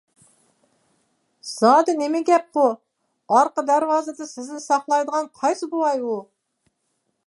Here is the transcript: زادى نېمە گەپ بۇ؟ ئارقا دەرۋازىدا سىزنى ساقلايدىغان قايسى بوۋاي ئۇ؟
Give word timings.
زادى 1.49 1.95
نېمە 1.99 2.23
گەپ 2.31 2.49
بۇ؟ 2.57 2.65
ئارقا 3.37 3.67
دەرۋازىدا 3.71 4.31
سىزنى 4.35 4.67
ساقلايدىغان 4.69 5.31
قايسى 5.43 5.75
بوۋاي 5.77 6.05
ئۇ؟ 6.09 6.19